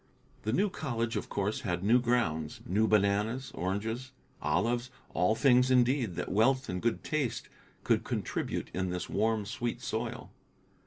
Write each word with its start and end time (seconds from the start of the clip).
The 0.41 0.51
new 0.51 0.71
college, 0.71 1.15
of 1.15 1.29
course, 1.29 1.61
had 1.61 1.83
new 1.83 1.99
grounds, 2.01 2.59
new 2.65 2.87
bananas, 2.87 3.51
oranges, 3.53 4.13
olives, 4.41 4.89
all 5.13 5.35
things, 5.35 5.69
indeed, 5.69 6.15
that 6.15 6.31
wealth 6.31 6.69
and 6.69 6.81
good 6.81 7.03
taste 7.03 7.49
could 7.83 8.03
contribute 8.03 8.71
in 8.73 8.89
this 8.89 9.09
warm, 9.11 9.45
sweet 9.45 9.79
soil. 9.79 10.31